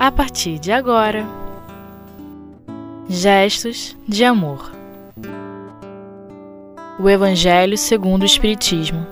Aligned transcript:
a 0.00 0.10
partir 0.10 0.58
de 0.58 0.72
agora. 0.72 1.26
Gestos 3.06 3.94
de 4.08 4.24
amor. 4.24 4.72
O 6.98 7.06
Evangelho 7.06 7.76
segundo 7.76 8.22
o 8.22 8.24
Espiritismo. 8.24 9.06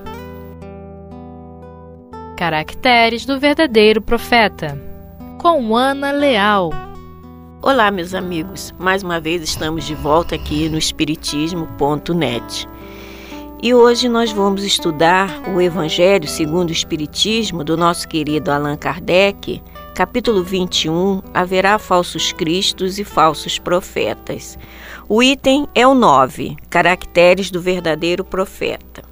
Caracteres 2.39 3.27
do 3.27 3.39
verdadeiro 3.39 4.01
profeta. 4.01 4.81
Com 5.37 5.77
Ana 5.77 6.11
Leal. 6.11 6.71
Olá, 7.61 7.91
meus 7.91 8.15
amigos. 8.15 8.73
Mais 8.79 9.03
uma 9.03 9.21
vez 9.21 9.43
estamos 9.43 9.85
de 9.85 9.95
volta 9.95 10.37
aqui 10.37 10.71
no 10.71 10.79
espiritismo.net. 10.79 12.67
E 13.63 13.75
hoje 13.75 14.09
nós 14.09 14.33
vamos 14.33 14.65
estudar 14.65 15.29
o 15.55 15.61
Evangelho 15.61 16.27
segundo 16.27 16.71
o 16.71 16.73
Espiritismo 16.73 17.63
do 17.63 17.77
nosso 17.77 18.09
querido 18.09 18.51
Allan 18.51 18.79
Kardec, 18.79 19.63
capítulo 19.99 20.45
21, 20.45 21.23
haverá 21.35 21.77
falsos 21.77 22.31
cristos 22.31 23.01
e 23.01 23.05
falsos 23.05 23.59
profetas. 23.59 24.57
O 25.09 25.21
item 25.21 25.67
é 25.75 25.85
o 25.89 25.93
9, 25.93 26.57
caracteres 26.71 27.51
do 27.51 27.61
verdadeiro 27.61 28.23
profeta. 28.23 29.03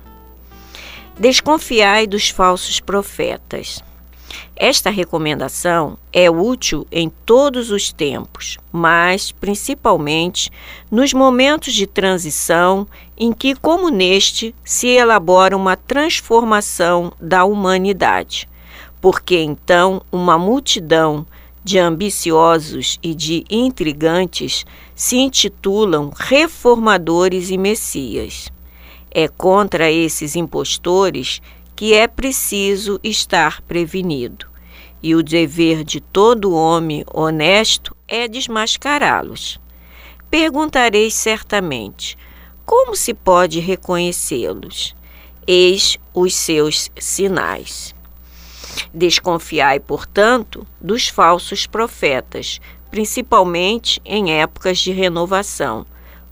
Desconfiai 1.19 2.07
dos 2.07 2.29
falsos 2.29 2.79
profetas. 2.79 3.83
Esta 4.55 4.89
recomendação 4.89 5.99
é 6.13 6.31
útil 6.31 6.87
em 6.93 7.11
todos 7.11 7.73
os 7.73 7.93
tempos, 7.93 8.57
mas 8.71 9.33
principalmente 9.33 10.53
nos 10.89 11.13
momentos 11.13 11.75
de 11.75 11.89
transição 11.89 12.87
em 13.19 13.33
que, 13.33 13.57
como 13.57 13.89
neste, 13.89 14.55
se 14.65 14.87
elabora 14.87 15.57
uma 15.57 15.77
transformação 15.77 17.13
da 17.21 17.45
humanidade, 17.45 18.49
porque 19.01 19.39
então 19.39 20.03
uma 20.11 20.39
multidão 20.39 21.27
de 21.67 21.79
ambiciosos 21.81 22.97
e 23.03 23.13
de 23.13 23.45
intrigantes 23.51 24.65
se 24.95 25.17
intitulam 25.17 26.13
reformadores 26.15 27.51
e 27.51 27.59
messias. 27.59 28.53
É 29.11 29.27
contra 29.27 29.91
esses 29.91 30.37
impostores 30.37 31.43
que 31.75 31.93
é 31.93 32.07
preciso 32.07 33.01
estar 33.03 33.61
prevenido, 33.63 34.47
e 35.03 35.15
o 35.15 35.25
dever 35.25 35.83
de 35.83 36.01
todo 36.01 36.55
homem 36.55 37.05
honesto 37.13 37.97
é 38.07 38.29
desmascará-los. 38.29 39.59
Perguntareis 40.31 41.15
certamente: 41.15 42.17
como 42.65 42.95
se 42.95 43.13
pode 43.13 43.59
reconhecê-los? 43.59 44.95
Eis 45.47 45.99
os 46.15 46.33
seus 46.35 46.91
sinais. 46.97 47.96
Desconfiai, 48.93 49.81
portanto, 49.81 50.67
dos 50.81 51.09
falsos 51.09 51.67
profetas, 51.67 52.61
principalmente 52.91 54.01
em 54.05 54.33
épocas 54.33 54.79
de 54.79 54.93
renovação 54.93 55.87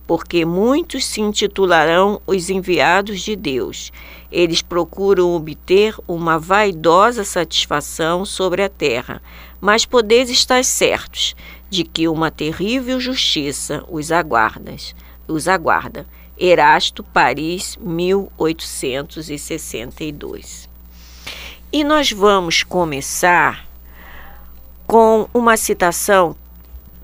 porque 0.07 0.45
muitos 0.45 1.07
se 1.07 1.21
intitularão 1.21 2.21
os 2.27 2.51
enviados 2.51 3.23
de 3.23 3.35
Deus. 3.35 3.91
Eles 4.31 4.63
procuram 4.63 5.35
obter 5.35 5.97
uma 6.07 6.39
vaidosa 6.39 7.25
satisfação 7.25 8.25
sobre 8.25 8.63
a 8.63 8.69
terra, 8.69 9.21
mas 9.61 9.85
podeis 9.87 10.31
estar 10.31 10.65
certos 10.65 11.35
de 11.71 11.83
que 11.85 12.07
uma 12.07 12.31
terrível 12.31 13.01
justiça 13.01 13.83
os 13.89 14.13
aguarda. 14.13 14.77
Os 15.27 15.49
aguarda. 15.49 16.07
Erasto, 16.37 17.03
Paris, 17.03 17.79
1862. 17.81 20.74
E 21.77 21.83
nós 21.83 22.13
vamos 22.13 22.63
começar 22.63 23.67
com 24.87 25.29
uma 25.35 25.57
citação 25.57 26.37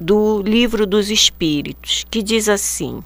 do 0.01 0.43
Livro 0.43 0.87
dos 0.87 1.11
Espíritos, 1.11 2.07
que 2.09 2.23
diz 2.23 2.49
assim: 2.49 3.03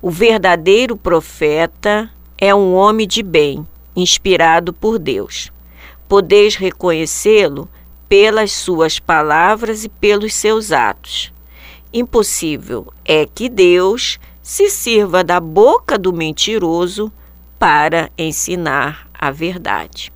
O 0.00 0.08
verdadeiro 0.08 0.96
profeta 0.96 2.08
é 2.38 2.54
um 2.54 2.74
homem 2.74 3.08
de 3.08 3.24
bem, 3.24 3.66
inspirado 3.96 4.72
por 4.72 5.00
Deus. 5.00 5.50
Podeis 6.08 6.54
reconhecê-lo 6.54 7.68
pelas 8.08 8.52
suas 8.52 9.00
palavras 9.00 9.82
e 9.82 9.88
pelos 9.88 10.32
seus 10.32 10.70
atos. 10.70 11.32
Impossível 11.92 12.86
é 13.04 13.26
que 13.26 13.48
Deus 13.48 14.20
se 14.40 14.70
sirva 14.70 15.24
da 15.24 15.40
boca 15.40 15.98
do 15.98 16.12
mentiroso 16.12 17.12
para 17.58 18.12
ensinar 18.16 19.10
a 19.12 19.32
verdade. 19.32 20.14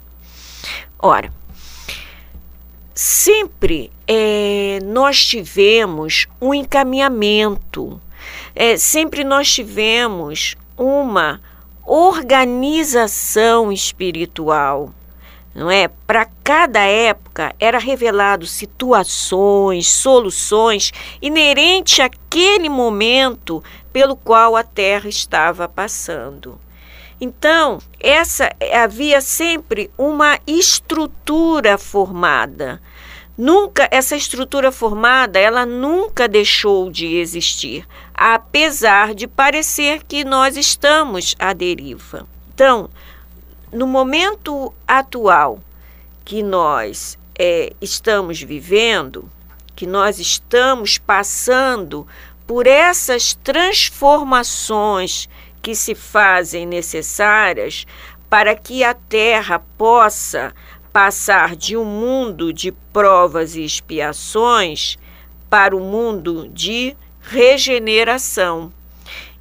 Ora, 1.01 1.33
sempre 2.93 3.93
é, 4.05 4.81
nós 4.83 5.25
tivemos 5.25 6.27
um 6.41 6.53
encaminhamento, 6.53 8.01
é, 8.53 8.77
sempre 8.77 9.23
nós 9.23 9.53
tivemos 9.53 10.57
uma 10.77 11.41
organização 11.87 13.71
espiritual. 13.71 14.93
Não 15.55 15.71
é? 15.71 15.89
Para 15.89 16.27
cada 16.43 16.81
época 16.81 17.55
era 17.61 17.79
revelado 17.79 18.45
situações, 18.45 19.89
soluções 19.89 20.93
inerentes 21.23 22.01
àquele 22.01 22.69
momento 22.69 23.63
pelo 23.93 24.17
qual 24.17 24.57
a 24.57 24.65
Terra 24.65 25.09
estava 25.09 25.69
passando. 25.69 26.61
Então, 27.21 27.79
essa 27.99 28.49
havia 28.73 29.21
sempre 29.21 29.91
uma 29.99 30.39
estrutura 30.47 31.77
formada. 31.77 32.81
Nunca 33.37 33.89
essa 33.91 34.17
estrutura 34.17 34.73
formada, 34.73 35.39
ela 35.39 35.65
nunca 35.65 36.27
deixou 36.27 36.91
de 36.91 37.17
existir, 37.17 37.87
apesar 38.13 39.15
de 39.15 39.29
parecer 39.29 40.03
que 40.05 40.25
nós 40.25 40.57
estamos 40.57 41.37
à 41.39 41.53
deriva. 41.53 42.27
Então, 42.53 42.91
no 43.73 43.87
momento 43.87 44.73
atual 44.87 45.61
que 46.25 46.43
nós 46.43 47.17
é, 47.39 47.73
estamos 47.81 48.43
vivendo, 48.43 49.31
que 49.77 49.87
nós 49.87 50.19
estamos 50.19 50.99
passando 50.99 52.07
por 52.45 52.67
essas 52.67 53.35
transformações 53.35 55.29
que 55.61 55.75
se 55.75 55.95
fazem 55.95 56.67
necessárias 56.67 57.87
para 58.29 58.55
que 58.55 58.85
a 58.85 58.95
Terra 58.95 59.59
possa 59.77 60.55
passar 60.93 61.55
de 61.57 61.77
um 61.77 61.85
mundo 61.85 62.53
de 62.53 62.73
provas 62.73 63.55
e 63.55 63.65
expiações 63.65 64.99
para 65.49 65.75
o 65.77 65.81
um 65.81 65.91
mundo 65.91 66.49
de 66.49 66.97
regeneração. 67.21 68.73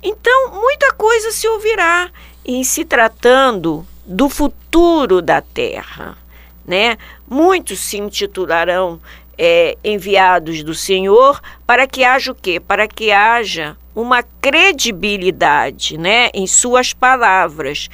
Então, 0.02 0.52
muita 0.52 0.94
coisa 0.94 1.32
se 1.32 1.48
ouvirá 1.48 2.10
em 2.46 2.64
se 2.64 2.86
tratando 2.86 3.86
do 4.06 4.30
futuro 4.30 5.22
da 5.22 5.42
Terra, 5.42 6.18
né? 6.66 6.98
Muitos 7.28 7.80
se 7.80 7.98
intitularão 7.98 9.02
é, 9.38 9.78
enviados 9.84 10.64
do 10.64 10.74
Senhor 10.74 11.40
para 11.66 11.86
que 11.86 12.04
haja 12.04 12.32
o 12.32 12.36
quê? 12.36 12.60
Para 12.60 12.88
que 12.88 13.12
haja 13.12 13.78
uma 13.94 14.24
credibilidade 14.24 15.98
né, 15.98 16.30
em 16.34 16.48
suas 16.48 16.94
palavras. 16.94 17.90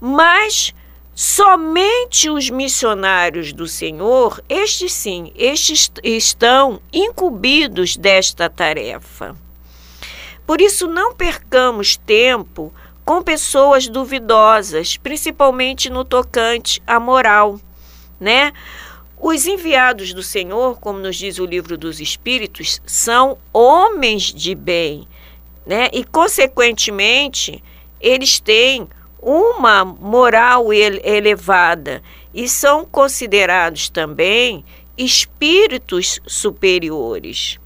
Mas 0.00 0.74
somente 1.14 2.30
os 2.30 2.50
missionários 2.50 3.52
do 3.52 3.66
Senhor, 3.66 4.42
estes 4.48 4.92
sim, 4.92 5.32
estes 5.36 5.90
estão 6.02 6.80
incumbidos 6.92 7.96
desta 7.96 8.48
tarefa. 8.48 9.36
Por 10.46 10.60
isso, 10.60 10.88
não 10.88 11.14
percamos 11.14 11.96
tempo 11.96 12.72
com 13.04 13.22
pessoas 13.22 13.88
duvidosas, 13.88 14.96
principalmente 14.96 15.90
no 15.90 16.04
tocante 16.04 16.82
à 16.86 16.98
moral, 16.98 17.60
né? 18.18 18.52
Os 19.24 19.46
enviados 19.46 20.12
do 20.12 20.20
Senhor, 20.20 20.80
como 20.80 20.98
nos 20.98 21.14
diz 21.14 21.38
o 21.38 21.46
livro 21.46 21.78
dos 21.78 22.00
Espíritos, 22.00 22.82
são 22.84 23.38
homens 23.52 24.24
de 24.24 24.52
bem, 24.52 25.06
né? 25.64 25.88
E 25.92 26.02
consequentemente, 26.02 27.62
eles 28.00 28.40
têm 28.40 28.88
uma 29.20 29.84
moral 29.84 30.72
elevada 30.72 32.02
e 32.34 32.48
são 32.48 32.84
considerados 32.84 33.88
também 33.88 34.64
espíritos 34.98 36.18
superiores. 36.26 37.60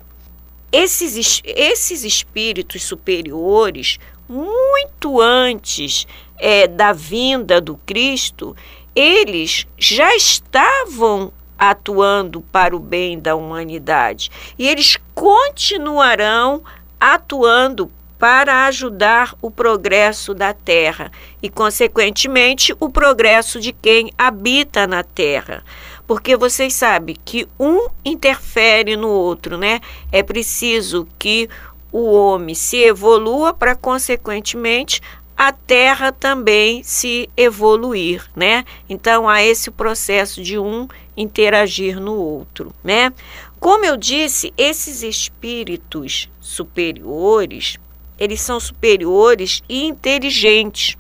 Esses, 0.70 1.40
esses 1.42 2.04
espíritos 2.04 2.82
superiores, 2.82 3.98
muito 4.28 5.22
antes 5.22 6.06
é, 6.38 6.68
da 6.68 6.92
vinda 6.92 7.62
do 7.62 7.78
Cristo, 7.78 8.54
eles 8.94 9.66
já 9.78 10.14
estavam 10.14 11.32
atuando 11.58 12.40
para 12.40 12.74
o 12.74 12.78
bem 12.78 13.18
da 13.18 13.34
humanidade 13.34 14.30
e 14.58 14.68
eles 14.68 14.98
continuarão 15.14 16.62
atuando 17.00 17.90
para 18.18 18.64
ajudar 18.66 19.34
o 19.42 19.50
progresso 19.50 20.32
da 20.32 20.52
Terra 20.52 21.10
e, 21.42 21.50
consequentemente, 21.50 22.74
o 22.80 22.88
progresso 22.88 23.60
de 23.60 23.72
quem 23.72 24.10
habita 24.16 24.86
na 24.86 25.02
Terra. 25.02 25.62
Porque 26.06 26.36
vocês 26.36 26.74
sabem 26.74 27.16
que 27.24 27.46
um 27.58 27.88
interfere 28.04 28.96
no 28.96 29.08
outro, 29.08 29.58
né? 29.58 29.80
É 30.10 30.22
preciso 30.22 31.06
que 31.18 31.48
o 31.92 32.12
homem 32.12 32.54
se 32.54 32.78
evolua 32.78 33.52
para, 33.52 33.74
consequentemente, 33.74 35.00
a 35.36 35.52
Terra 35.52 36.10
também 36.12 36.82
se 36.82 37.28
evoluir, 37.36 38.24
né? 38.34 38.64
Então 38.88 39.28
há 39.28 39.42
esse 39.42 39.70
processo 39.70 40.42
de 40.42 40.58
um 40.58 40.88
interagir 41.16 42.00
no 42.00 42.14
outro, 42.14 42.72
né? 42.82 43.12
Como 43.60 43.84
eu 43.84 43.96
disse, 43.96 44.52
esses 44.56 45.02
espíritos 45.02 46.30
superiores, 46.40 47.78
eles 48.18 48.40
são 48.40 48.58
superiores 48.58 49.62
e 49.68 49.84
inteligentes. 49.84 50.96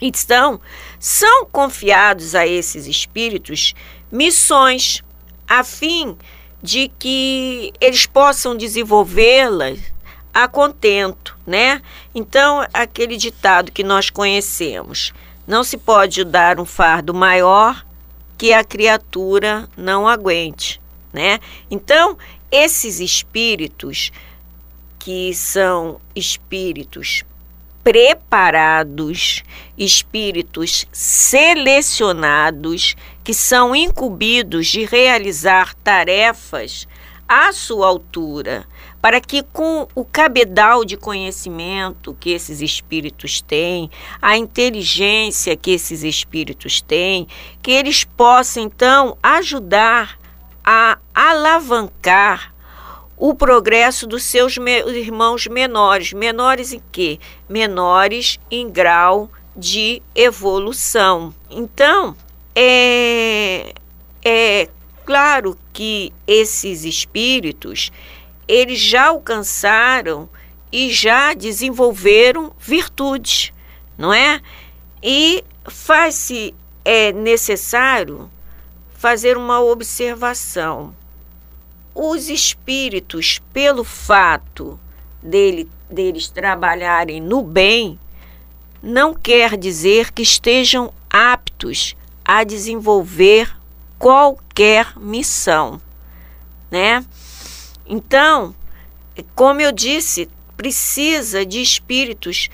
Então, 0.00 0.60
são 0.98 1.46
confiados 1.46 2.34
a 2.34 2.46
esses 2.46 2.86
espíritos 2.86 3.74
missões 4.10 5.02
a 5.46 5.62
fim 5.62 6.16
de 6.62 6.90
que 6.98 7.72
eles 7.80 8.06
possam 8.06 8.56
desenvolvê-las 8.56 9.91
a 10.32 10.48
contento, 10.48 11.36
né? 11.46 11.82
Então, 12.14 12.66
aquele 12.72 13.16
ditado 13.16 13.72
que 13.72 13.84
nós 13.84 14.10
conhecemos: 14.10 15.12
não 15.46 15.64
se 15.64 15.76
pode 15.76 16.24
dar 16.24 16.58
um 16.58 16.64
fardo 16.64 17.12
maior 17.12 17.84
que 18.38 18.52
a 18.52 18.64
criatura 18.64 19.68
não 19.76 20.08
aguente, 20.08 20.80
né? 21.12 21.38
Então, 21.70 22.16
esses 22.50 23.00
espíritos 23.00 24.10
que 24.98 25.34
são 25.34 26.00
espíritos 26.14 27.24
preparados, 27.82 29.42
espíritos 29.76 30.86
selecionados, 30.92 32.94
que 33.24 33.34
são 33.34 33.74
incumbidos 33.74 34.68
de 34.68 34.84
realizar 34.84 35.74
tarefas 35.76 36.86
à 37.28 37.52
sua 37.52 37.88
altura, 37.88 38.64
para 39.02 39.20
que 39.20 39.42
com 39.42 39.88
o 39.96 40.04
cabedal 40.04 40.84
de 40.84 40.96
conhecimento 40.96 42.16
que 42.20 42.30
esses 42.30 42.62
espíritos 42.62 43.42
têm, 43.42 43.90
a 44.22 44.36
inteligência 44.36 45.56
que 45.56 45.72
esses 45.72 46.04
espíritos 46.04 46.80
têm, 46.80 47.26
que 47.60 47.72
eles 47.72 48.04
possam 48.04 48.62
então 48.62 49.18
ajudar 49.20 50.16
a 50.64 50.98
alavancar 51.12 52.54
o 53.16 53.34
progresso 53.34 54.06
dos 54.06 54.22
seus 54.22 54.56
irmãos 54.56 55.48
menores. 55.48 56.12
Menores 56.12 56.72
em 56.72 56.82
quê? 56.92 57.18
Menores 57.48 58.38
em 58.48 58.70
grau 58.70 59.28
de 59.56 60.00
evolução. 60.14 61.34
Então, 61.50 62.16
é, 62.54 63.74
é 64.24 64.68
claro 65.04 65.58
que 65.72 66.12
esses 66.26 66.84
espíritos 66.84 67.90
eles 68.46 68.78
já 68.78 69.08
alcançaram 69.08 70.28
e 70.70 70.90
já 70.90 71.34
desenvolveram 71.34 72.52
virtudes, 72.58 73.52
não 73.96 74.12
é? 74.12 74.40
E 75.02 75.44
faz-se 75.66 76.54
é 76.84 77.12
necessário 77.12 78.30
fazer 78.94 79.36
uma 79.36 79.60
observação. 79.60 80.94
Os 81.94 82.28
espíritos, 82.28 83.40
pelo 83.52 83.84
fato 83.84 84.78
dele, 85.22 85.68
deles 85.90 86.28
trabalharem 86.28 87.20
no 87.20 87.42
bem, 87.42 87.98
não 88.82 89.14
quer 89.14 89.56
dizer 89.56 90.12
que 90.12 90.22
estejam 90.22 90.92
aptos 91.10 91.94
a 92.24 92.42
desenvolver 92.42 93.54
qualquer 93.98 94.98
missão, 94.98 95.80
né? 96.70 97.04
Então, 97.92 98.54
como 99.34 99.60
eu 99.60 99.70
disse, 99.70 100.26
precisa 100.56 101.44
de 101.44 101.60
espíritos 101.60 102.48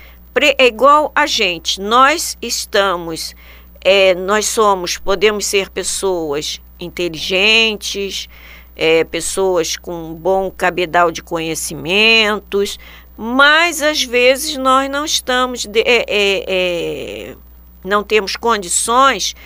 é 0.59 0.67
igual 0.67 1.13
a 1.15 1.27
gente. 1.27 1.81
Nós 1.81 2.37
estamos, 2.43 3.37
é, 3.81 4.17
nós 4.17 4.47
somos, 4.47 4.99
podemos 4.99 5.47
ser 5.47 5.71
pessoas 5.71 6.61
inteligentes, 6.81 8.29
é, 8.75 9.05
pessoas 9.05 9.77
com 9.77 10.11
um 10.11 10.15
bom 10.15 10.51
cabedal 10.51 11.13
de 11.13 11.23
conhecimentos, 11.23 12.77
mas 13.17 13.81
às 13.81 14.03
vezes 14.03 14.57
nós 14.57 14.91
não 14.91 15.05
estamos, 15.05 15.67
de, 15.67 15.81
é, 15.81 16.05
é, 16.09 16.45
é 16.49 17.37
não 17.85 18.03
temos 18.03 18.35
condições 18.35 19.37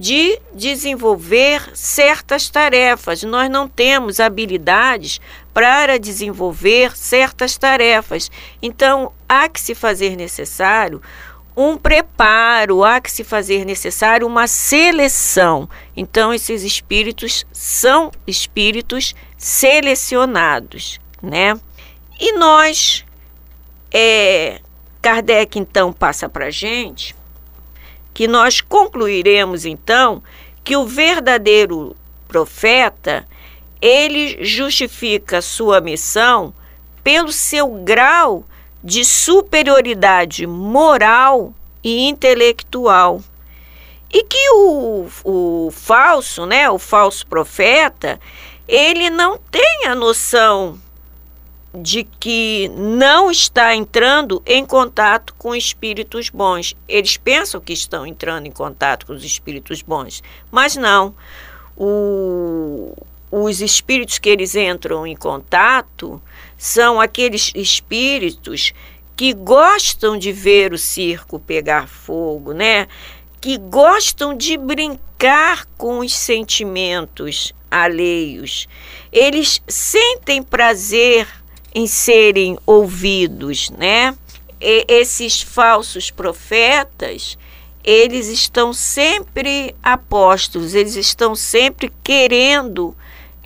de 0.00 0.40
desenvolver 0.54 1.70
certas 1.74 2.48
tarefas. 2.48 3.22
Nós 3.22 3.50
não 3.50 3.68
temos 3.68 4.18
habilidades 4.18 5.20
para 5.52 5.98
desenvolver 5.98 6.96
certas 6.96 7.56
tarefas. 7.56 8.30
Então, 8.62 9.12
há 9.28 9.48
que 9.48 9.60
se 9.60 9.74
fazer 9.74 10.16
necessário 10.16 11.02
um 11.56 11.76
preparo, 11.76 12.84
há 12.84 13.00
que 13.00 13.10
se 13.10 13.24
fazer 13.24 13.64
necessário 13.64 14.26
uma 14.26 14.46
seleção. 14.46 15.68
Então, 15.96 16.32
esses 16.32 16.62
espíritos 16.62 17.44
são 17.52 18.10
espíritos 18.26 19.14
selecionados, 19.36 21.00
né? 21.22 21.58
E 22.18 22.32
nós, 22.32 23.04
é, 23.92 24.60
Kardec 25.02 25.58
então 25.58 25.92
passa 25.92 26.28
para 26.28 26.46
a 26.46 26.50
gente 26.50 27.14
que 28.12 28.28
nós 28.28 28.60
concluiremos 28.60 29.64
então 29.64 30.22
que 30.62 30.76
o 30.76 30.84
verdadeiro 30.84 31.96
profeta 32.28 33.26
ele 33.80 34.44
justifica 34.44 35.40
sua 35.40 35.80
missão 35.80 36.52
pelo 37.02 37.32
seu 37.32 37.68
grau 37.68 38.44
de 38.82 39.04
superioridade 39.04 40.46
moral 40.46 41.54
e 41.82 42.08
intelectual. 42.08 43.22
E 44.12 44.24
que 44.24 44.50
o, 44.50 45.08
o 45.24 45.70
falso, 45.70 46.44
né, 46.44 46.68
o 46.68 46.78
falso 46.78 47.26
profeta, 47.26 48.20
ele 48.66 49.08
não 49.08 49.38
tem 49.38 49.86
a 49.86 49.94
noção 49.94 50.78
de 51.72 52.02
que 52.02 52.68
não 52.74 53.30
está 53.30 53.74
entrando 53.74 54.42
em 54.44 54.64
contato 54.66 55.34
com 55.38 55.54
espíritos 55.54 56.28
bons. 56.28 56.74
Eles 56.88 57.16
pensam 57.16 57.60
que 57.60 57.72
estão 57.72 58.04
entrando 58.04 58.46
em 58.46 58.50
contato 58.50 59.06
com 59.06 59.12
os 59.12 59.24
espíritos 59.24 59.80
bons, 59.82 60.22
mas 60.50 60.76
não. 60.76 61.14
O, 61.76 62.94
os 63.30 63.60
espíritos 63.60 64.18
que 64.18 64.28
eles 64.28 64.54
entram 64.54 65.06
em 65.06 65.14
contato 65.14 66.20
são 66.58 67.00
aqueles 67.00 67.52
espíritos 67.54 68.72
que 69.16 69.32
gostam 69.32 70.18
de 70.18 70.32
ver 70.32 70.72
o 70.72 70.78
circo 70.78 71.38
pegar 71.38 71.86
fogo, 71.86 72.52
né? 72.52 72.88
Que 73.40 73.56
gostam 73.56 74.36
de 74.36 74.56
brincar 74.56 75.66
com 75.76 76.00
os 76.00 76.14
sentimentos 76.14 77.54
alheios. 77.70 78.66
Eles 79.12 79.62
sentem 79.68 80.42
prazer 80.42 81.28
em 81.74 81.86
serem 81.86 82.58
ouvidos, 82.66 83.70
né? 83.70 84.16
E 84.60 84.84
esses 84.88 85.40
falsos 85.40 86.10
profetas, 86.10 87.38
eles 87.84 88.26
estão 88.26 88.72
sempre 88.72 89.74
apóstolos, 89.82 90.74
eles 90.74 90.96
estão 90.96 91.34
sempre 91.34 91.92
querendo 92.02 92.94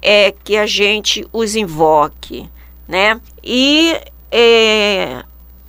é, 0.05 0.31
que 0.31 0.55
a 0.55 0.67
gente 0.67 1.27
os 1.33 1.57
invoque, 1.57 2.47
né? 2.87 3.19
E 3.43 3.99
é, 4.31 5.25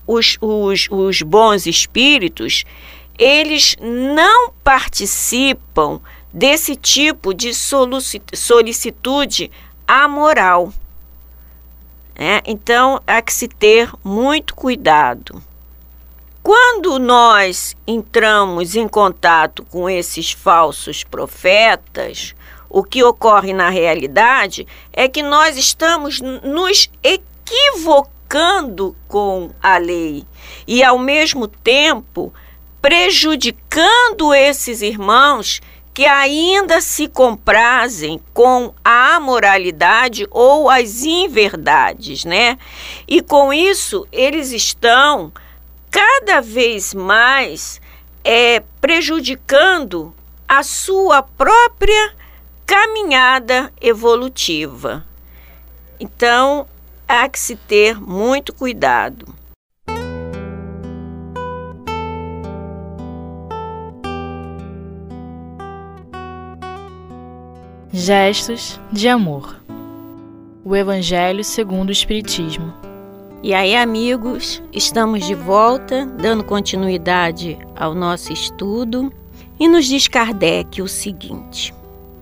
os, 0.06 0.38
os, 0.42 0.88
os 0.92 1.22
bons 1.22 1.65
espíritos, 1.65 2.65
eles 3.18 3.77
não 3.80 4.51
participam 4.62 6.01
desse 6.34 6.75
tipo 6.75 7.34
de 7.34 7.54
solicitude 8.34 9.50
amoral. 9.88 10.74
Né? 12.13 12.42
Então, 12.46 13.01
há 13.08 13.22
que 13.22 13.34
se 13.34 13.48
ter 13.48 13.89
muito 14.04 14.54
cuidado. 14.54 15.42
Quando 16.44 17.00
nós 17.00 17.75
entramos 17.88 18.75
em 18.75 18.88
contato 18.88 19.63
com 19.63 19.89
esses 19.89 20.32
falsos 20.34 21.04
profetas, 21.04 22.36
o 22.75 22.84
que 22.84 23.01
ocorre 23.01 23.53
na 23.53 23.70
realidade 23.70 24.67
é 24.91 25.08
que 25.08 25.24
nós 25.24 25.55
estamos 25.55 26.20
nos 26.20 26.91
equivocando 27.01 28.94
com 29.08 29.51
a 29.63 29.77
lei 29.77 30.25
e, 30.67 30.84
ao 30.84 31.00
mesmo 31.00 31.48
tempo, 31.48 32.34
prejudicando 32.82 34.34
esses 34.34 34.82
irmãos 34.82 35.62
que 35.94 36.05
ainda 36.05 36.82
se 36.82 37.08
comprazem 37.08 38.20
com 38.34 38.74
a 38.84 39.15
amoralidade 39.15 40.27
ou 40.29 40.70
as 40.70 41.03
inverdades, 41.03 42.25
né? 42.25 42.58
E 43.08 43.22
com 43.22 43.53
isso 43.53 44.05
eles 44.12 44.51
estão 44.51 45.32
cada 45.89 46.41
vez 46.41 46.94
mais 46.94 47.79
é, 48.22 48.62
prejudicando 48.82 50.13
a 50.46 50.62
sua 50.62 51.24
própria 51.24 52.25
caminhada 52.66 53.72
evolutiva. 53.80 55.06
Então, 56.00 56.66
há 57.08 57.30
que 57.30 57.40
se 57.40 57.56
ter 57.56 58.00
muito 58.02 58.54
cuidado. 58.54 59.28
Gestos 67.92 68.80
de 68.92 69.08
amor. 69.08 69.62
O 70.64 70.76
Evangelho 70.76 71.44
segundo 71.44 71.90
o 71.90 71.94
Espiritismo. 71.94 72.74
E 73.44 73.54
aí, 73.54 73.76
amigos, 73.76 74.62
estamos 74.74 75.24
de 75.24 75.36
volta, 75.36 76.06
dando 76.06 76.44
continuidade 76.44 77.58
ao 77.76 77.94
nosso 77.94 78.34
estudo, 78.34 79.14
e 79.60 79.68
nos 79.68 79.86
diz 79.86 80.08
Kardec 80.08 80.82
o 80.82 80.88
seguinte: 80.88 81.74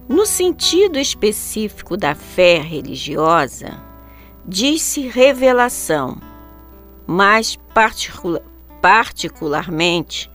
no 0.07 0.25
sentido 0.25 0.99
específico 0.99 1.95
da 1.95 2.13
fé 2.13 2.59
religiosa, 2.59 3.81
diz-se 4.45 5.07
revelação, 5.07 6.17
mas 7.07 7.55
particular, 7.73 8.41
particularmente 8.81 10.29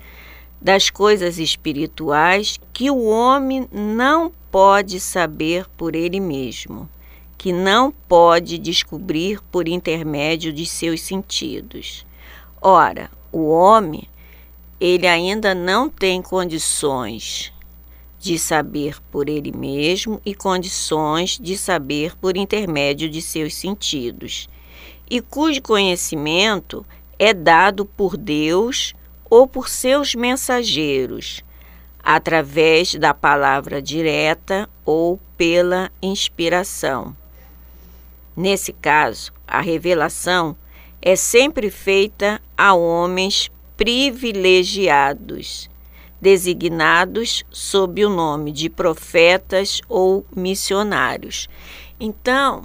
das 0.61 0.89
coisas 0.89 1.39
espirituais 1.39 2.59
que 2.73 2.91
o 2.91 3.05
homem 3.05 3.69
não 3.71 4.33
pode 4.51 4.99
saber 4.99 5.69
por 5.77 5.95
ele 5.95 6.19
mesmo, 6.19 6.89
que 7.37 7.53
não 7.53 7.93
pode 7.93 8.59
descobrir 8.59 9.41
por 9.53 9.69
intermédio 9.69 10.53
de 10.53 10.65
seus 10.65 11.03
sentidos. 11.03 12.07
Ora, 12.61 13.11
o 13.31 13.51
homem, 13.51 14.09
ele 14.81 15.07
ainda 15.07 15.55
não 15.55 15.89
tem 15.89 16.23
condições 16.23 17.53
de 18.29 18.39
saber 18.39 19.01
por 19.11 19.27
ele 19.27 19.51
mesmo 19.51 20.21
e 20.23 20.35
condições 20.35 21.39
de 21.41 21.57
saber 21.57 22.15
por 22.15 22.37
intermédio 22.37 23.09
de 23.09 23.23
seus 23.23 23.55
sentidos, 23.55 24.51
e 25.09 25.23
cujo 25.23 25.63
conhecimento 25.63 26.85
é 27.19 27.33
dado 27.33 27.87
por 27.87 28.19
Deus 28.19 28.93
ou 29.31 29.47
por 29.47 29.67
seus 29.71 30.15
mensageiros, 30.15 31.43
através 32.03 32.95
da 32.97 33.15
palavra 33.15 33.81
direta 33.81 34.69
ou 34.85 35.19
pela 35.35 35.91
inspiração. 36.03 37.17
Nesse 38.37 38.75
caso, 38.75 39.33
a 39.47 39.63
revelação 39.63 40.55
é 41.01 41.17
sempre 41.17 41.71
feita 41.71 42.43
a 42.55 42.75
homens 42.75 43.51
privilegiados 43.75 45.71
designados 46.21 47.45
sob 47.51 48.05
o 48.05 48.11
nome 48.11 48.53
de 48.53 48.69
profetas 48.69 49.81
ou 49.89 50.27
missionários. 50.35 51.49
Então, 52.01 52.65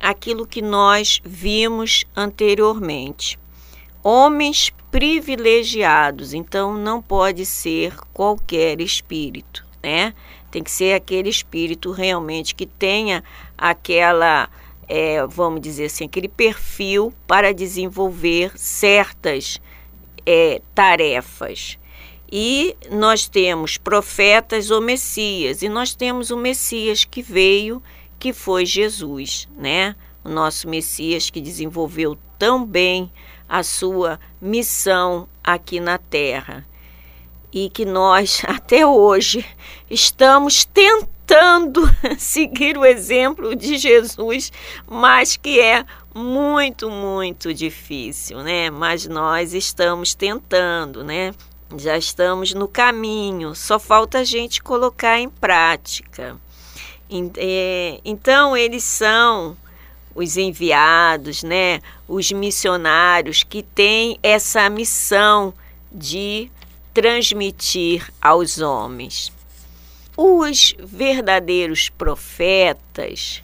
aquilo 0.00 0.46
que 0.46 0.62
nós 0.62 1.20
vimos 1.24 2.04
anteriormente. 2.16 3.38
Homens 4.02 4.72
privilegiados, 4.90 6.32
então 6.32 6.74
não 6.74 7.02
pode 7.02 7.44
ser 7.44 7.94
qualquer 8.12 8.80
espírito, 8.80 9.66
né? 9.82 10.14
Tem 10.50 10.62
que 10.62 10.70
ser 10.70 10.94
aquele 10.94 11.28
espírito 11.28 11.90
realmente 11.92 12.54
que 12.54 12.64
tenha 12.64 13.22
aquela, 13.56 14.48
é, 14.88 15.26
vamos 15.26 15.60
dizer 15.60 15.86
assim, 15.86 16.06
aquele 16.06 16.28
perfil 16.28 17.12
para 17.26 17.52
desenvolver 17.52 18.52
certas 18.56 19.60
é, 20.24 20.62
tarefas. 20.74 21.78
E 22.30 22.76
nós 22.90 23.26
temos 23.26 23.78
profetas 23.78 24.70
ou 24.70 24.82
Messias, 24.82 25.62
e 25.62 25.68
nós 25.68 25.94
temos 25.94 26.30
o 26.30 26.36
Messias 26.36 27.04
que 27.04 27.22
veio, 27.22 27.82
que 28.18 28.34
foi 28.34 28.66
Jesus, 28.66 29.48
né? 29.56 29.96
O 30.22 30.28
nosso 30.28 30.68
Messias 30.68 31.30
que 31.30 31.40
desenvolveu 31.40 32.18
tão 32.38 32.66
bem 32.66 33.10
a 33.48 33.62
sua 33.62 34.20
missão 34.40 35.26
aqui 35.42 35.80
na 35.80 35.96
terra. 35.96 36.66
E 37.50 37.70
que 37.70 37.86
nós, 37.86 38.42
até 38.46 38.86
hoje, 38.86 39.44
estamos 39.88 40.66
tentando 40.66 41.82
seguir 42.18 42.76
o 42.76 42.84
exemplo 42.84 43.56
de 43.56 43.78
Jesus, 43.78 44.52
mas 44.86 45.38
que 45.38 45.60
é 45.60 45.82
muito, 46.14 46.90
muito 46.90 47.54
difícil, 47.54 48.42
né? 48.42 48.68
Mas 48.68 49.06
nós 49.06 49.54
estamos 49.54 50.14
tentando, 50.14 51.02
né? 51.02 51.32
Já 51.76 51.98
estamos 51.98 52.54
no 52.54 52.66
caminho, 52.66 53.54
só 53.54 53.78
falta 53.78 54.20
a 54.20 54.24
gente 54.24 54.62
colocar 54.62 55.18
em 55.18 55.28
prática. 55.28 56.36
É, 57.36 58.00
então, 58.04 58.56
eles 58.56 58.84
são 58.84 59.56
os 60.14 60.36
enviados, 60.36 61.42
né? 61.42 61.80
os 62.08 62.32
missionários 62.32 63.42
que 63.42 63.62
têm 63.62 64.18
essa 64.22 64.68
missão 64.70 65.52
de 65.92 66.50
transmitir 66.94 68.10
aos 68.20 68.58
homens. 68.58 69.32
Os 70.16 70.74
verdadeiros 70.78 71.88
profetas 71.90 73.42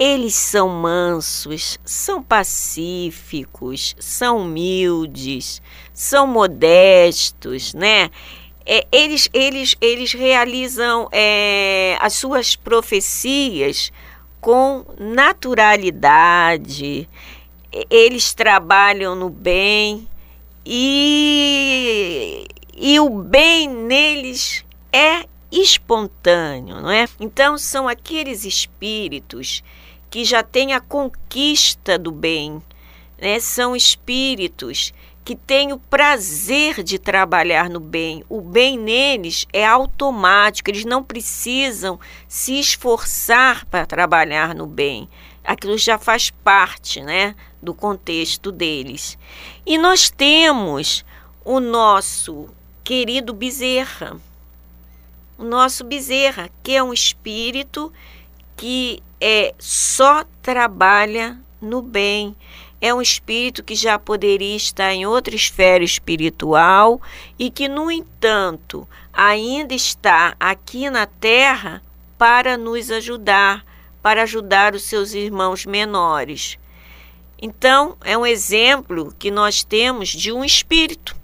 eles 0.00 0.34
são 0.34 0.66
mansos, 0.66 1.78
são 1.84 2.20
pacíficos, 2.22 3.94
são 3.98 4.38
humildes, 4.38 5.60
são 5.92 6.26
modestos, 6.26 7.74
né? 7.74 8.10
É, 8.64 8.86
eles, 8.90 9.28
eles, 9.34 9.76
eles 9.78 10.14
realizam 10.14 11.06
é, 11.12 11.98
as 12.00 12.14
suas 12.14 12.56
profecias 12.56 13.92
com 14.40 14.86
naturalidade, 14.98 17.06
eles 17.90 18.32
trabalham 18.32 19.14
no 19.14 19.28
bem 19.28 20.08
e, 20.64 22.46
e 22.74 22.98
o 23.00 23.10
bem 23.10 23.68
neles 23.68 24.64
é 24.90 25.26
espontâneo, 25.52 26.80
não 26.80 26.90
é? 26.90 27.06
Então 27.18 27.58
são 27.58 27.86
aqueles 27.86 28.46
espíritos 28.46 29.62
que 30.10 30.24
já 30.24 30.42
têm 30.42 30.74
a 30.74 30.80
conquista 30.80 31.96
do 31.96 32.10
bem, 32.10 32.60
né? 33.16 33.38
São 33.38 33.76
espíritos 33.76 34.92
que 35.24 35.36
têm 35.36 35.72
o 35.72 35.78
prazer 35.78 36.82
de 36.82 36.98
trabalhar 36.98 37.70
no 37.70 37.78
bem. 37.78 38.24
O 38.28 38.40
bem 38.40 38.76
neles 38.76 39.46
é 39.52 39.64
automático, 39.64 40.70
eles 40.70 40.84
não 40.84 41.04
precisam 41.04 42.00
se 42.26 42.58
esforçar 42.58 43.64
para 43.66 43.86
trabalhar 43.86 44.54
no 44.54 44.66
bem. 44.66 45.08
Aquilo 45.44 45.78
já 45.78 45.98
faz 45.98 46.30
parte, 46.30 47.00
né, 47.00 47.36
do 47.62 47.72
contexto 47.72 48.50
deles. 48.50 49.16
E 49.64 49.78
nós 49.78 50.10
temos 50.10 51.04
o 51.44 51.60
nosso 51.60 52.48
querido 52.82 53.32
Bezerra, 53.32 54.16
o 55.38 55.44
nosso 55.44 55.84
Bezerra, 55.84 56.50
que 56.62 56.74
é 56.74 56.82
um 56.82 56.92
espírito 56.92 57.92
que 58.56 59.02
é 59.20 59.54
só 59.58 60.24
trabalha 60.40 61.38
no 61.60 61.82
bem. 61.82 62.34
É 62.80 62.94
um 62.94 63.02
espírito 63.02 63.62
que 63.62 63.74
já 63.74 63.98
poderia 63.98 64.56
estar 64.56 64.92
em 64.94 65.04
outra 65.04 65.34
esfera 65.34 65.84
espiritual 65.84 67.00
e 67.38 67.50
que, 67.50 67.68
no 67.68 67.90
entanto, 67.90 68.88
ainda 69.12 69.74
está 69.74 70.34
aqui 70.40 70.88
na 70.88 71.04
Terra 71.04 71.82
para 72.16 72.56
nos 72.56 72.90
ajudar, 72.90 73.64
para 74.02 74.22
ajudar 74.22 74.74
os 74.74 74.84
seus 74.84 75.12
irmãos 75.12 75.66
menores. 75.66 76.58
Então, 77.40 77.96
é 78.02 78.16
um 78.16 78.24
exemplo 78.24 79.14
que 79.18 79.30
nós 79.30 79.62
temos 79.62 80.08
de 80.08 80.32
um 80.32 80.44
espírito, 80.44 81.14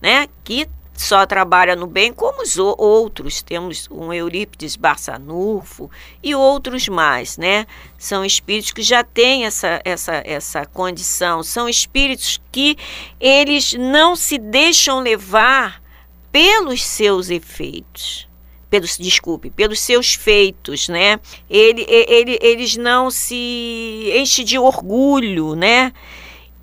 né, 0.00 0.28
que 0.44 0.68
só 1.00 1.24
trabalha 1.24 1.74
no 1.74 1.86
bem, 1.86 2.12
como 2.12 2.42
os 2.42 2.58
outros. 2.58 3.40
Temos 3.40 3.88
um 3.90 4.12
Eurípides 4.12 4.76
Barçanufo 4.76 5.90
e 6.22 6.34
outros 6.34 6.88
mais, 6.88 7.38
né? 7.38 7.66
São 7.96 8.22
espíritos 8.22 8.70
que 8.70 8.82
já 8.82 9.02
têm 9.02 9.46
essa, 9.46 9.80
essa, 9.82 10.22
essa 10.26 10.66
condição. 10.66 11.42
São 11.42 11.68
espíritos 11.70 12.38
que 12.52 12.76
eles 13.18 13.72
não 13.72 14.14
se 14.14 14.36
deixam 14.36 15.00
levar 15.00 15.82
pelos 16.30 16.84
seus 16.84 17.30
efeitos. 17.30 18.28
Pelos, 18.68 18.98
desculpe, 18.98 19.48
pelos 19.50 19.80
seus 19.80 20.14
feitos, 20.14 20.86
né? 20.88 21.18
Ele, 21.48 21.84
ele, 21.88 22.38
eles 22.42 22.76
não 22.76 23.10
se 23.10 24.12
enchem 24.14 24.44
de 24.44 24.58
orgulho, 24.58 25.56
né? 25.56 25.94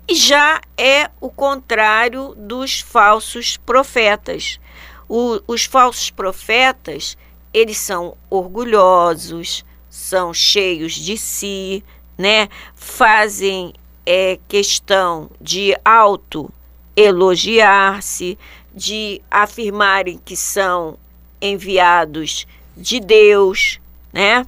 E 0.08 0.14
já 0.14 0.60
é 0.76 1.10
o 1.20 1.28
contrário 1.28 2.34
dos 2.34 2.80
falsos 2.80 3.58
profetas. 3.58 4.58
O, 5.06 5.40
os 5.46 5.66
falsos 5.66 6.10
profetas, 6.10 7.16
eles 7.52 7.76
são 7.76 8.16
orgulhosos, 8.30 9.64
são 9.90 10.32
cheios 10.32 10.94
de 10.94 11.18
si, 11.18 11.84
né? 12.16 12.48
Fazem 12.74 13.74
é, 14.06 14.38
questão 14.48 15.30
de 15.38 15.76
auto 15.84 16.50
elogiar-se, 16.96 18.38
de 18.74 19.20
afirmarem 19.30 20.18
que 20.24 20.36
são 20.36 20.98
enviados 21.40 22.46
de 22.76 22.98
Deus, 22.98 23.78
né? 24.12 24.46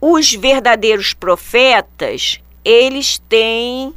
Os 0.00 0.32
verdadeiros 0.32 1.14
profetas, 1.14 2.40
eles 2.64 3.18
têm 3.28 3.94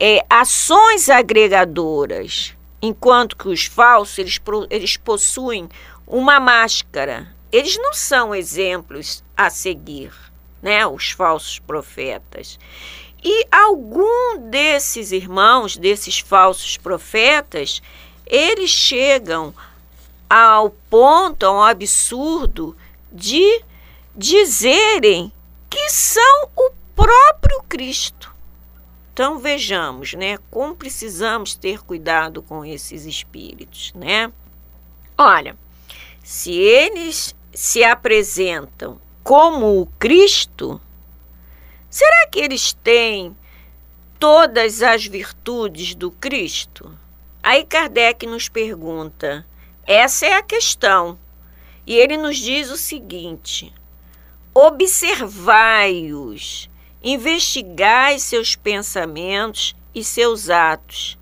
é, 0.00 0.24
ações 0.28 1.08
agregadoras, 1.08 2.54
enquanto 2.80 3.36
que 3.36 3.48
os 3.48 3.64
falsos, 3.64 4.18
eles, 4.18 4.40
eles 4.70 4.96
possuem 4.96 5.68
uma 6.06 6.38
máscara. 6.38 7.34
Eles 7.50 7.76
não 7.78 7.92
são 7.92 8.34
exemplos 8.34 9.24
a 9.36 9.48
seguir, 9.50 10.12
né? 10.62 10.86
Os 10.86 11.10
falsos 11.10 11.58
profetas. 11.58 12.58
E 13.24 13.46
algum 13.50 14.38
desses 14.50 15.10
irmãos, 15.10 15.76
desses 15.76 16.18
falsos 16.18 16.76
profetas, 16.76 17.82
eles 18.26 18.70
chegam 18.70 19.54
ao 20.28 20.70
ponto, 20.70 21.46
ao 21.46 21.62
absurdo 21.62 22.76
de 23.10 23.62
dizerem 24.14 25.32
que 25.70 25.90
são 25.90 26.48
o 26.56 26.70
próprio 26.94 27.62
Cristo. 27.68 28.35
Então 29.16 29.38
vejamos, 29.38 30.12
né, 30.12 30.36
como 30.50 30.76
precisamos 30.76 31.54
ter 31.54 31.82
cuidado 31.82 32.42
com 32.42 32.62
esses 32.62 33.06
espíritos, 33.06 33.90
né? 33.94 34.30
Olha, 35.16 35.56
se 36.22 36.52
eles 36.52 37.34
se 37.50 37.82
apresentam 37.82 39.00
como 39.24 39.80
o 39.80 39.86
Cristo, 39.98 40.78
será 41.88 42.28
que 42.30 42.40
eles 42.40 42.74
têm 42.74 43.34
todas 44.18 44.82
as 44.82 45.06
virtudes 45.06 45.94
do 45.94 46.10
Cristo? 46.10 46.94
Aí 47.42 47.64
Kardec 47.64 48.26
nos 48.26 48.50
pergunta: 48.50 49.46
essa 49.86 50.26
é 50.26 50.34
a 50.34 50.42
questão. 50.42 51.18
E 51.86 51.96
ele 51.96 52.18
nos 52.18 52.36
diz 52.36 52.70
o 52.70 52.76
seguinte: 52.76 53.72
observai-os, 54.52 56.68
investigai 57.02 58.18
seus 58.18 58.56
pensamentos 58.56 59.74
e 59.94 60.02
seus 60.02 60.50
atos, 60.50 61.18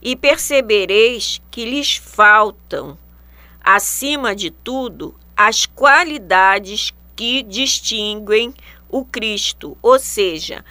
e 0.00 0.16
percebereis 0.16 1.40
que 1.50 1.64
lhes 1.64 1.96
faltam, 1.96 2.98
acima 3.62 4.34
de 4.34 4.50
tudo, 4.50 5.14
as 5.36 5.66
qualidades 5.66 6.92
que 7.14 7.42
distinguem 7.42 8.52
o 8.88 9.04
Cristo, 9.04 9.76
ou 9.80 9.98
seja, 9.98 10.64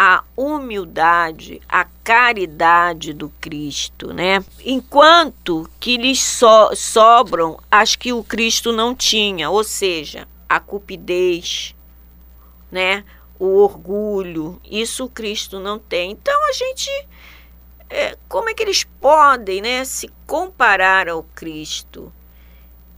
a 0.00 0.22
humildade, 0.36 1.60
a 1.68 1.84
caridade 2.04 3.12
do 3.12 3.28
Cristo, 3.40 4.12
né? 4.14 4.44
Enquanto 4.64 5.68
que 5.80 5.96
lhes 5.96 6.22
so 6.22 6.72
sobram 6.76 7.58
as 7.68 7.96
que 7.96 8.12
o 8.12 8.22
Cristo 8.22 8.72
não 8.72 8.94
tinha, 8.94 9.50
ou 9.50 9.64
seja, 9.64 10.28
a 10.48 10.60
cupidez, 10.60 11.74
né? 12.70 13.04
O 13.38 13.62
orgulho, 13.62 14.60
isso 14.64 15.08
Cristo 15.08 15.60
não 15.60 15.78
tem. 15.78 16.10
Então 16.10 16.48
a 16.48 16.52
gente, 16.52 16.90
é, 17.88 18.16
como 18.28 18.48
é 18.48 18.54
que 18.54 18.62
eles 18.62 18.84
podem, 19.00 19.62
né, 19.62 19.84
se 19.84 20.10
comparar 20.26 21.08
ao 21.08 21.22
Cristo? 21.22 22.12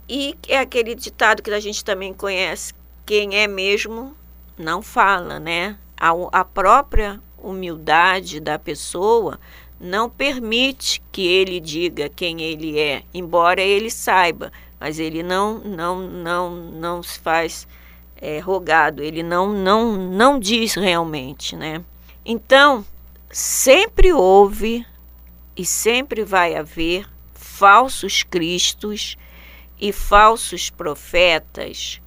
E 0.09 0.37
é 0.49 0.59
aquele 0.59 0.95
ditado 0.95 1.43
que 1.43 1.51
a 1.51 1.61
gente 1.61 1.85
também 1.85 2.15
conhece: 2.15 2.73
quem 3.05 3.37
é 3.37 3.47
mesmo 3.47 4.17
não 4.57 4.83
fala, 4.83 5.39
né? 5.39 5.79
a, 6.01 6.13
a 6.33 6.45
própria 6.45 7.21
humildade 7.37 8.41
da 8.41 8.59
pessoa 8.59 9.39
não 9.79 10.09
permite 10.09 11.03
que 11.13 11.27
ele 11.27 11.61
diga 11.61 12.09
quem 12.09 12.41
ele 12.41 12.79
é, 12.79 13.03
embora 13.13 13.61
ele 13.61 13.91
saiba, 13.91 14.51
mas 14.79 14.99
ele 14.99 15.23
não 15.23 15.59
não 15.59 16.01
não 16.01 16.51
não 16.51 17.03
se 17.03 17.19
faz 17.19 17.69
é, 18.21 18.39
rogado, 18.39 19.03
ele 19.03 19.23
não 19.23 19.53
não 19.53 19.97
não 19.97 20.39
diz 20.39 20.75
realmente, 20.75 21.57
né? 21.57 21.83
Então 22.25 22.85
sempre 23.31 24.13
houve 24.13 24.85
e 25.57 25.65
sempre 25.65 26.25
vai 26.25 26.55
haver 26.55 27.09
falsos 27.35 28.23
cristos 28.23 29.17
e 29.81 29.93
falsos 29.93 30.69
profetas 30.69 32.01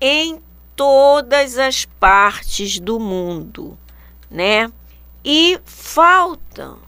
em 0.00 0.42
todas 0.76 1.58
as 1.58 1.84
partes 1.84 2.78
do 2.78 2.98
mundo, 2.98 3.78
né? 4.30 4.70
E 5.24 5.60
faltam 5.64 6.78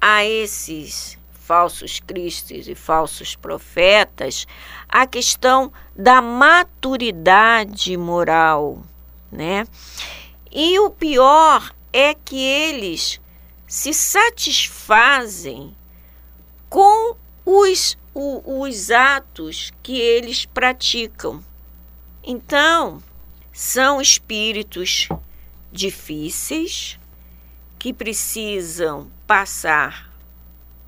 a 0.00 0.24
esses 0.24 1.18
falsos 1.44 2.00
cristos 2.00 2.68
e 2.68 2.74
falsos 2.74 3.36
profetas 3.36 4.46
a 4.88 5.06
questão 5.06 5.70
da 5.94 6.22
maturidade 6.22 7.94
moral, 7.98 8.82
né? 9.30 9.66
E 10.50 10.78
o 10.78 10.88
pior 10.88 11.70
é 11.92 12.14
que 12.14 12.38
eles 12.38 13.20
se 13.66 13.92
satisfazem 13.92 15.76
com 16.70 17.14
os, 17.44 17.98
os 18.14 18.90
atos 18.90 19.70
que 19.82 20.00
eles 20.00 20.46
praticam. 20.46 21.44
Então, 22.22 23.02
são 23.52 24.00
espíritos 24.00 25.10
difíceis 25.70 26.98
que 27.78 27.92
precisam 27.92 29.10
passar 29.26 30.13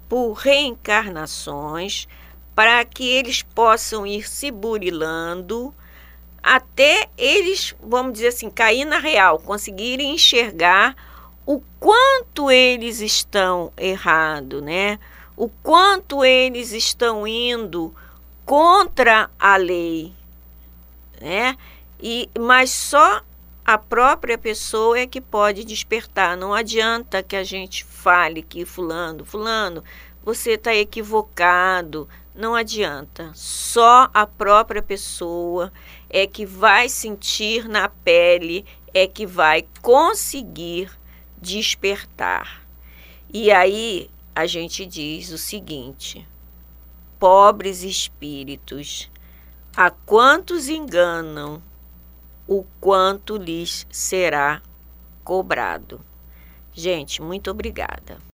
por 0.09 0.33
reencarnações 0.35 2.09
para 2.55 2.85
que 2.85 3.09
eles 3.09 3.43
possam 3.43 4.07
ir 4.07 4.29
se 4.29 4.51
burilando 4.51 5.75
até 6.43 7.09
eles, 7.19 7.75
vamos 7.83 8.15
dizer 8.15 8.29
assim, 8.29 8.49
cair 8.49 8.85
na 8.85 8.99
real, 8.99 9.39
conseguirem 9.41 10.15
enxergar 10.15 10.95
o 11.45 11.61
quanto 11.81 12.51
eles 12.51 13.01
estão 13.01 13.73
errado, 13.77 14.63
né? 14.63 14.99
O 15.37 15.49
quanto 15.49 16.25
eles 16.25 16.73
estão 16.73 17.27
indo 17.27 17.95
contra 18.45 19.29
a 19.39 19.57
lei, 19.57 20.13
né? 21.21 21.57
E, 22.01 22.31
mas 22.39 22.71
só 22.71 23.23
a 23.67 23.77
própria 23.77 24.39
pessoa 24.39 24.97
é 24.97 25.09
que 25.09 25.21
pode 25.21 25.65
despertar. 25.65 26.37
Não 26.37 26.55
adianta 26.55 27.21
que 27.21 27.35
a 27.35 27.43
gente 27.43 27.83
fale 27.83 28.41
que 28.41 28.65
fulano, 28.65 29.25
fulano, 29.25 29.83
você 30.23 30.53
está 30.53 30.73
equivocado. 30.73 32.09
Não 32.33 32.55
adianta. 32.55 33.33
Só 33.35 34.09
a 34.15 34.25
própria 34.25 34.81
pessoa 34.81 35.73
é 36.09 36.29
que 36.29 36.47
vai 36.47 36.89
sentir 36.89 37.69
na 37.69 37.89
pele, 37.89 38.65
é 38.95 39.05
que 39.05 39.27
vai 39.27 39.67
conseguir 39.83 40.89
despertar. 41.37 42.65
E 43.35 43.51
aí 43.51 44.09
a 44.33 44.47
gente 44.47 44.87
diz 44.87 45.33
o 45.33 45.39
seguinte: 45.39 46.25
pobres 47.19 47.83
espíritos 47.83 49.11
a 49.77 49.91
quantos 49.91 50.69
enganam, 50.69 51.61
o 52.47 52.65
quanto 52.81 53.37
lhes 53.37 53.87
será 53.91 54.63
cobrado. 55.25 56.01
Gente, 56.73 57.21
muito 57.21 57.51
obrigada. 57.51 58.19